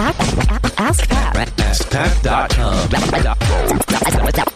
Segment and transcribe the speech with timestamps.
[0.00, 1.48] Ask Pat.
[1.56, 2.88] AskPat.com.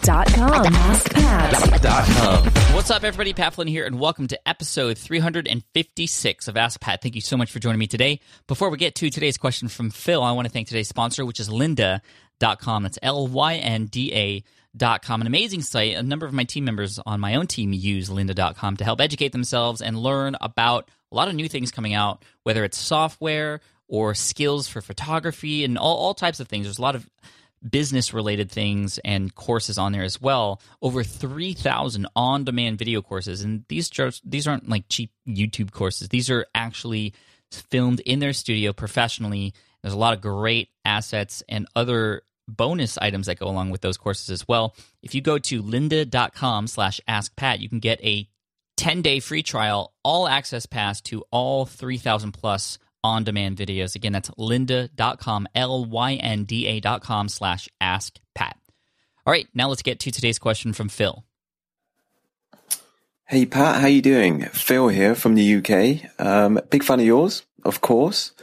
[0.01, 0.65] Dot com.
[0.73, 2.73] AskPat.
[2.73, 3.33] What's up, everybody?
[3.33, 7.01] Pat Flynn here, and welcome to episode 356 of Ask Pat.
[7.01, 8.21] Thank you so much for joining me today.
[8.47, 11.41] Before we get to today's question from Phil, I want to thank today's sponsor, which
[11.41, 12.83] is lynda.com.
[12.83, 14.43] That's L Y N D A.
[14.75, 15.95] Dot com, an amazing site.
[15.97, 19.31] A number of my team members on my own team use lynda.com to help educate
[19.33, 24.13] themselves and learn about a lot of new things coming out, whether it's software or
[24.13, 26.65] skills for photography and all, all types of things.
[26.65, 27.09] There's a lot of
[27.67, 30.61] business related things and courses on there as well.
[30.81, 33.41] Over 3,000 on demand video courses.
[33.41, 33.89] And these,
[34.23, 37.13] these aren't like cheap YouTube courses, these are actually
[37.51, 39.53] filmed in their studio professionally.
[39.81, 43.97] There's a lot of great assets and other bonus items that go along with those
[43.97, 44.75] courses as well.
[45.01, 48.27] If you go to lynda.com slash askpat, you can get a
[48.77, 53.95] 10 day free trial, all access pass to all 3,000 plus on demand videos.
[53.95, 58.57] Again, that's lynda.com, L Y N D A.com slash ask Pat.
[59.25, 61.23] All right, now let's get to today's question from Phil.
[63.25, 64.41] Hey Pat, how you doing?
[64.47, 66.23] Phil here from the UK.
[66.23, 68.33] Um, big fan of yours, of course.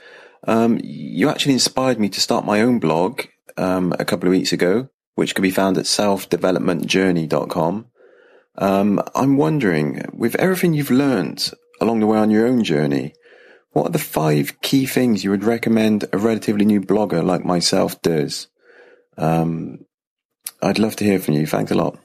[0.49, 3.23] Um, you actually inspired me to start my own blog
[3.59, 7.87] um, a couple of weeks ago, which can be found at selfdevelopmentjourney.com.
[8.57, 13.15] Um, I'm wondering, with everything you've learned along the way on your own journey,
[13.73, 18.01] what are the five key things you would recommend a relatively new blogger like myself
[18.03, 18.49] does?
[19.17, 19.85] Um,
[20.63, 21.47] I'd love to hear from you.
[21.47, 21.99] Thanks a lot.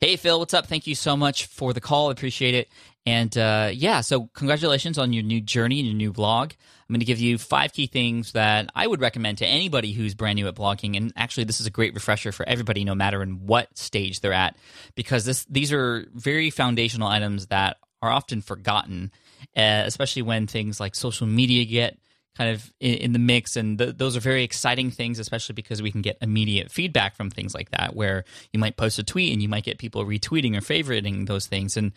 [0.00, 0.66] Hey, Phil, what's up?
[0.66, 2.08] Thank you so much for the call.
[2.08, 2.68] I appreciate it.
[3.04, 6.52] And uh, yeah, so congratulations on your new journey and your new blog.
[6.88, 10.14] I'm going to give you five key things that I would recommend to anybody who's
[10.14, 10.96] brand new at blogging.
[10.96, 14.32] And actually, this is a great refresher for everybody, no matter in what stage they're
[14.32, 14.56] at,
[14.94, 19.12] because this these are very foundational items that are often forgotten,
[19.56, 21.98] uh, especially when things like social media get
[22.36, 23.56] kind of in, in the mix.
[23.56, 27.30] And th- those are very exciting things, especially because we can get immediate feedback from
[27.30, 30.56] things like that, where you might post a tweet and you might get people retweeting
[30.56, 31.76] or favoriting those things.
[31.76, 31.92] And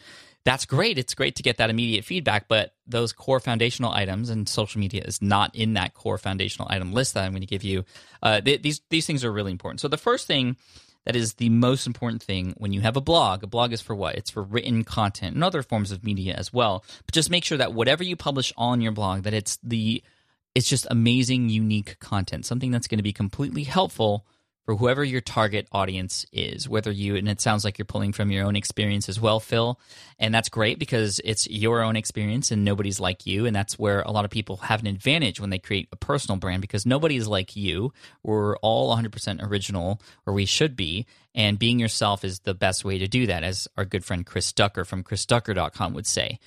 [0.45, 0.97] that's great.
[0.97, 5.03] It's great to get that immediate feedback, but those core foundational items and social media
[5.05, 7.85] is not in that core foundational item list that I'm going to give you.
[8.21, 9.79] Uh, th- these these things are really important.
[9.79, 10.57] So the first thing
[11.05, 13.43] that is the most important thing when you have a blog.
[13.43, 14.15] A blog is for what?
[14.15, 16.83] It's for written content and other forms of media as well.
[17.05, 20.03] But just make sure that whatever you publish on your blog, that it's the
[20.55, 24.25] it's just amazing, unique content, something that's going to be completely helpful
[24.65, 28.31] for whoever your target audience is, whether you, and it sounds like you're pulling from
[28.31, 29.79] your own experience as well, Phil.
[30.19, 33.45] And that's great because it's your own experience and nobody's like you.
[33.45, 36.37] And that's where a lot of people have an advantage when they create a personal
[36.37, 37.91] brand because nobody is like you.
[38.23, 41.05] We're all 100% original, or we should be.
[41.35, 44.53] And being yourself is the best way to do that, as our good friend Chris
[44.53, 46.39] Ducker from chrisducker.com would say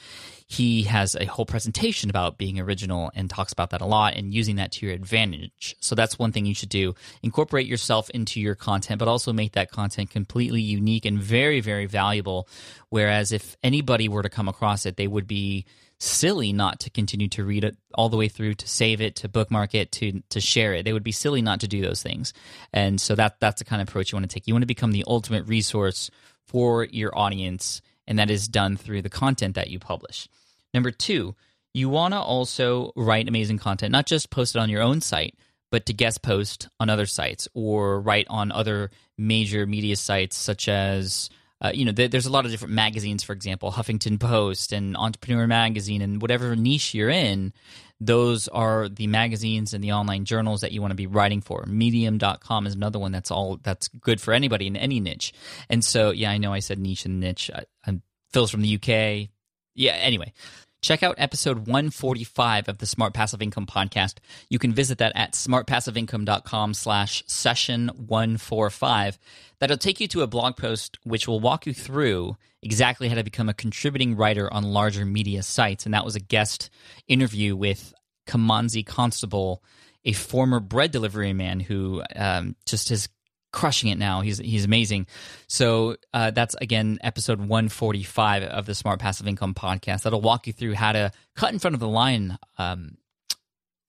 [0.47, 4.33] he has a whole presentation about being original and talks about that a lot and
[4.33, 5.75] using that to your advantage.
[5.81, 6.95] So that's one thing you should do.
[7.23, 11.87] Incorporate yourself into your content, but also make that content completely unique and very, very
[11.87, 12.49] valuable.
[12.91, 15.67] Whereas if anybody were to come across it, they would be
[15.99, 19.31] silly not to continue to read it all the way through to save it to
[19.31, 22.35] bookmark it to to share it they would be silly not to do those things
[22.71, 24.67] and so that that's the kind of approach you want to take you want to
[24.67, 26.11] become the ultimate resource
[26.45, 30.29] for your audience and that is done through the content that you publish.
[30.76, 31.34] Number two,
[31.72, 35.34] you want to also write amazing content, not just post it on your own site,
[35.70, 40.69] but to guest post on other sites or write on other major media sites such
[40.69, 41.31] as
[41.62, 45.47] uh, you know, there's a lot of different magazines, for example, Huffington Post and Entrepreneur
[45.47, 47.54] Magazine, and whatever niche you're in,
[47.98, 51.64] those are the magazines and the online journals that you want to be writing for.
[51.66, 55.32] Medium.com is another one that's all that's good for anybody in any niche.
[55.70, 57.50] And so, yeah, I know I said niche and niche.
[57.54, 58.03] I, I'm
[58.34, 59.31] Phil's from the UK.
[59.75, 60.34] Yeah, anyway,
[60.82, 64.16] check out episode 145 of the Smart Passive Income podcast.
[64.48, 69.19] You can visit that at smartpassiveincome.com slash session 145.
[69.59, 73.25] That'll take you to a blog post which will walk you through exactly how to
[73.25, 75.84] become a contributing writer on larger media sites.
[75.84, 76.70] And that was a guest
[77.08, 77.94] interview with
[78.26, 79.62] Kimanzi Constable,
[80.05, 83.08] a former bread delivery man who um, just has
[83.56, 84.20] crushing it now.
[84.20, 85.06] He's he's amazing.
[85.49, 90.03] So uh, that's again episode 145 of the Smart Passive Income podcast.
[90.03, 92.38] That'll walk you through how to cut in front of the line.
[92.58, 92.99] Um,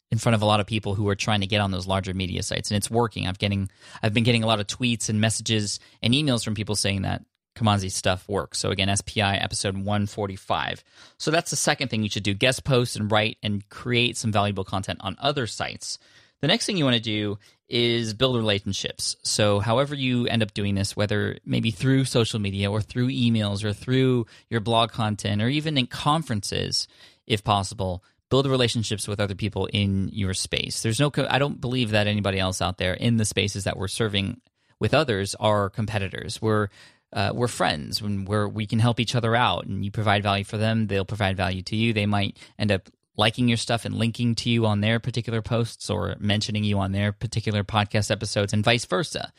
[0.10, 2.14] in front of a lot of people who are trying to get on those larger
[2.14, 3.28] media sites, and it's working.
[3.28, 3.70] I've getting,
[4.02, 7.26] I've been getting a lot of tweets and messages and emails from people saying that
[7.58, 8.58] Kimanzi stuff works.
[8.58, 10.82] So again, SPI episode 145.
[11.18, 14.32] So that's the second thing you should do: guest post and write and create some
[14.32, 16.00] valuable content on other sites.
[16.42, 17.40] The next thing you want to do
[17.70, 19.16] is build relationships.
[19.24, 23.64] So, however you end up doing this, whether maybe through social media or through emails
[23.64, 26.88] or through your blog content or even in conferences,
[27.26, 30.82] if possible, build relationships with other people in your space.
[30.82, 33.88] There's no, I don't believe that anybody else out there in the spaces that we're
[33.88, 34.42] serving
[34.80, 36.42] with others are competitors.
[36.42, 36.70] We're
[37.14, 40.44] uh, we're friends when we're we can help each other out, and you provide value
[40.44, 41.94] for them, they'll provide value to you.
[41.94, 45.90] They might end up liking your stuff and linking to you on their particular posts
[45.90, 49.34] or mentioning you on their particular podcast episodes and vice versa.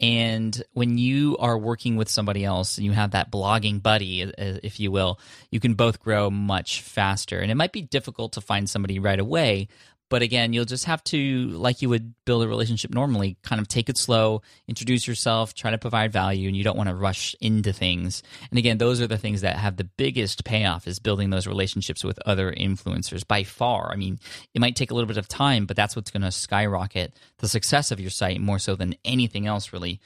[0.00, 4.78] And when you are working with somebody else and you have that blogging buddy, if
[4.78, 5.18] you will,
[5.50, 7.38] you can both grow much faster.
[7.38, 9.68] And it might be difficult to find somebody right away,
[10.12, 13.66] but again, you'll just have to, like you would build a relationship normally, kind of
[13.66, 17.34] take it slow, introduce yourself, try to provide value, and you don't want to rush
[17.40, 18.22] into things.
[18.50, 22.04] And again, those are the things that have the biggest payoff is building those relationships
[22.04, 23.90] with other influencers by far.
[23.90, 24.20] I mean,
[24.52, 27.48] it might take a little bit of time, but that's what's going to skyrocket the
[27.48, 29.98] success of your site more so than anything else, really.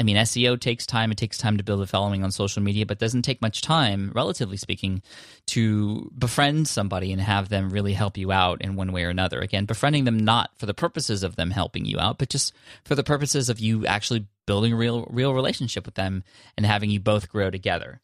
[0.00, 1.12] I mean, SEO takes time.
[1.12, 4.10] It takes time to build a following on social media, but doesn't take much time,
[4.14, 5.02] relatively speaking,
[5.48, 9.40] to befriend somebody and have them really help you out in one way or another.
[9.40, 12.94] Again, befriending them not for the purposes of them helping you out, but just for
[12.94, 16.24] the purposes of you actually building a real, real relationship with them
[16.56, 18.00] and having you both grow together.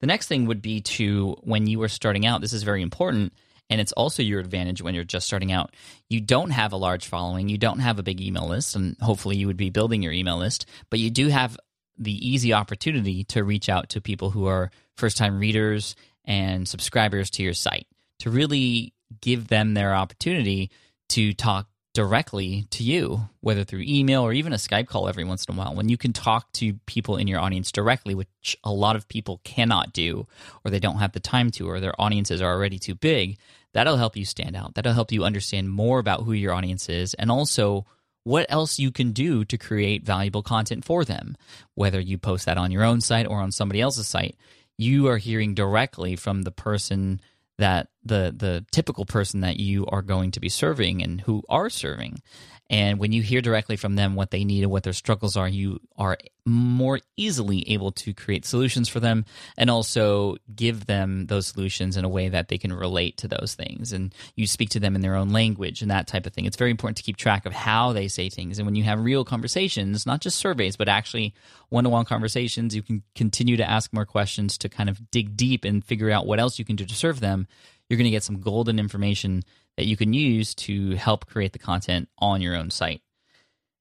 [0.00, 3.32] The next thing would be to, when you are starting out, this is very important,
[3.68, 5.74] and it's also your advantage when you're just starting out.
[6.08, 9.36] You don't have a large following, you don't have a big email list, and hopefully
[9.36, 11.56] you would be building your email list, but you do have
[11.98, 17.30] the easy opportunity to reach out to people who are first time readers and subscribers
[17.30, 17.86] to your site
[18.18, 20.70] to really give them their opportunity
[21.08, 25.46] to talk directly to you, whether through email or even a Skype call every once
[25.46, 25.74] in a while.
[25.74, 29.40] When you can talk to people in your audience directly, which a lot of people
[29.44, 30.26] cannot do,
[30.62, 33.38] or they don't have the time to, or their audiences are already too big,
[33.72, 34.74] that'll help you stand out.
[34.74, 37.86] That'll help you understand more about who your audience is and also
[38.24, 41.34] what else you can do to create valuable content for them,
[41.76, 44.36] whether you post that on your own site or on somebody else's site.
[44.76, 47.22] You are hearing directly from the person
[47.56, 51.70] that the the typical person that you are going to be serving and who are
[51.70, 52.20] serving.
[52.68, 55.48] And when you hear directly from them what they need and what their struggles are
[55.48, 59.24] you are more easily able to create solutions for them
[59.56, 63.54] and also give them those solutions in a way that they can relate to those
[63.54, 63.92] things.
[63.92, 66.44] And you speak to them in their own language and that type of thing.
[66.44, 68.58] It's very important to keep track of how they say things.
[68.58, 71.34] And when you have real conversations not just surveys but actually
[71.68, 75.84] one-on-one conversations you can continue to ask more questions to kind of dig deep and
[75.84, 77.46] figure out what else you can do to serve them
[77.88, 79.42] you're going to get some golden information
[79.76, 83.02] that you can use to help create the content on your own site.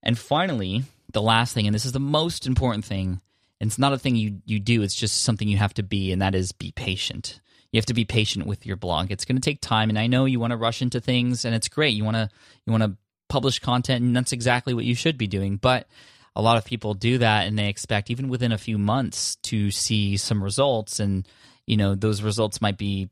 [0.04, 3.22] And finally, the last thing, and this is the most important thing,
[3.60, 6.12] and it's not a thing you, you do, it's just something you have to be,
[6.12, 7.40] and that is be patient.
[7.72, 9.12] You have to be patient with your blog.
[9.12, 11.56] It's going to take time, and I know you want to rush into things, and
[11.56, 11.96] it's great.
[11.96, 12.30] You want to
[12.66, 12.96] you want to
[13.28, 15.58] publish content, and that's exactly what you should be doing.
[15.58, 15.88] But
[16.36, 19.72] a lot of people do that, and they expect even within a few months to
[19.72, 21.28] see some results, and
[21.66, 23.10] you know those results might be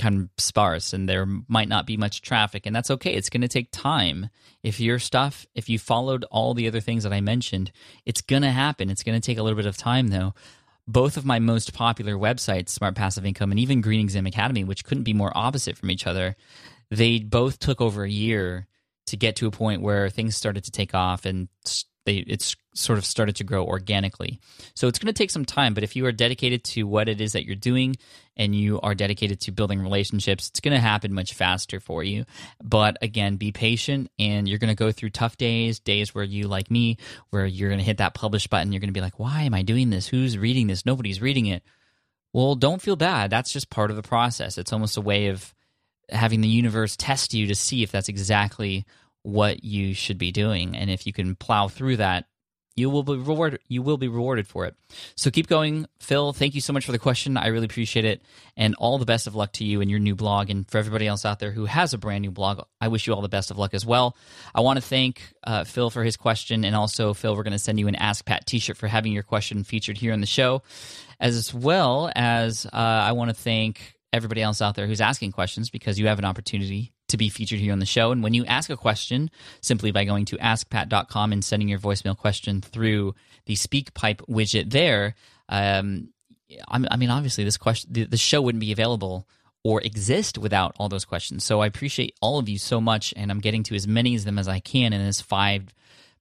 [0.00, 3.14] kind of sparse and there might not be much traffic and that's okay.
[3.14, 4.30] It's going to take time.
[4.62, 7.70] If your stuff if you followed all the other things that i mentioned
[8.06, 8.90] it's going to happen.
[8.90, 10.34] It's going to take a little bit of time though.
[10.88, 14.84] Both of my most popular websites smart passive income and even green exam academy which
[14.84, 16.36] couldn't be more opposite from each other
[16.90, 18.66] they both took over a year
[19.06, 21.48] to get to a point where things started to take off and
[22.10, 24.40] they it's sort of started to grow organically.
[24.74, 27.20] So it's going to take some time, but if you are dedicated to what it
[27.20, 27.96] is that you're doing
[28.36, 32.24] and you are dedicated to building relationships, it's going to happen much faster for you.
[32.62, 36.48] But again, be patient and you're going to go through tough days, days where you
[36.48, 36.96] like me,
[37.30, 39.54] where you're going to hit that publish button, you're going to be like, "Why am
[39.54, 40.06] I doing this?
[40.06, 40.86] Who's reading this?
[40.86, 41.62] Nobody's reading it."
[42.32, 43.30] Well, don't feel bad.
[43.30, 44.56] That's just part of the process.
[44.56, 45.52] It's almost a way of
[46.08, 48.84] having the universe test you to see if that's exactly
[49.22, 50.76] what you should be doing.
[50.76, 52.26] And if you can plow through that,
[52.76, 54.74] you will be rewarded you will be rewarded for it.
[55.16, 56.32] So keep going, Phil.
[56.32, 57.36] Thank you so much for the question.
[57.36, 58.22] I really appreciate it.
[58.56, 61.06] And all the best of luck to you and your new blog and for everybody
[61.06, 62.62] else out there who has a brand new blog.
[62.80, 64.16] I wish you all the best of luck as well.
[64.54, 67.58] I want to thank uh, Phil for his question and also Phil, we're going to
[67.58, 70.62] send you an Ask Pat t-shirt for having your question featured here on the show.
[71.18, 75.70] As well as uh, I want to thank everybody else out there who's asking questions
[75.70, 78.12] because you have an opportunity to be featured here on the show.
[78.12, 82.16] And when you ask a question, simply by going to askpat.com and sending your voicemail
[82.16, 83.14] question through
[83.46, 85.14] the SpeakPipe widget there,
[85.48, 86.08] um,
[86.68, 89.28] I mean, obviously, this question, the, show wouldn't be available
[89.62, 91.44] or exist without all those questions.
[91.44, 94.24] So I appreciate all of you so much, and I'm getting to as many of
[94.24, 95.74] them as I can in this five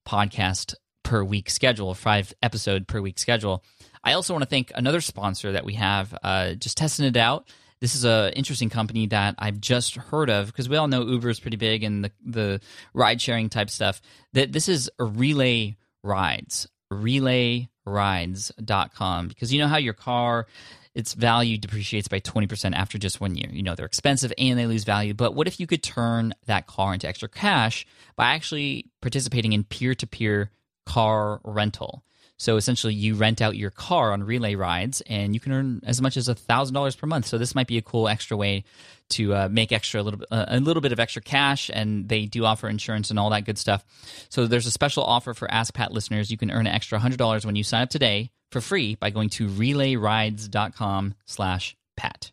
[0.06, 3.64] podcast per week schedule, five episode per week schedule.
[4.04, 7.48] I also want to thank another sponsor that we have, uh, just testing it out.
[7.82, 11.30] This is a interesting company that I've just heard of because we all know Uber
[11.30, 12.60] is pretty big and the the
[12.94, 14.02] ride sharing type stuff.
[14.34, 20.48] That this is Relay Rides, RelayRides.com because you know how your car
[20.96, 23.50] its value depreciates by 20% after just one year.
[23.52, 25.14] You know, they're expensive and they lose value.
[25.14, 29.64] But what if you could turn that car into extra cash by actually participating in
[29.64, 30.52] peer to peer
[30.86, 32.04] car rental?
[32.40, 36.02] So essentially, you rent out your car on relay rides, and you can earn as
[36.02, 37.26] much as thousand dollars per month.
[37.26, 38.64] So this might be a cool extra way
[39.10, 42.28] to uh, make extra a little uh, a little bit of extra cash, and they
[42.28, 43.84] do offer insurance and all that good stuff.
[44.30, 46.32] So there's a special offer for Ask Pat listeners.
[46.32, 49.10] You can earn an extra hundred dollars when you sign up today for free by
[49.10, 52.32] going to relayrides.com/pat.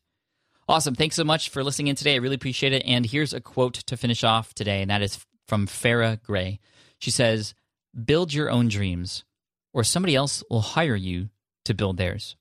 [0.68, 0.94] Awesome!
[0.94, 2.14] Thanks so much for listening in today.
[2.14, 2.84] I really appreciate it.
[2.86, 6.60] And here's a quote to finish off today, and that is from Farrah Gray.
[7.00, 7.54] She says,
[8.04, 9.24] "Build your own dreams."
[9.76, 11.28] Or somebody else will hire you
[11.66, 12.34] to build theirs.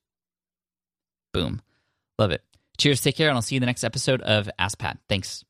[1.34, 1.62] Boom.
[2.18, 2.42] Love it.
[2.78, 5.00] Cheers, take care, and I'll see you in the next episode of Ask Pat.
[5.10, 5.44] Thanks.